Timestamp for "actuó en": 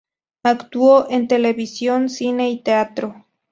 0.41-1.27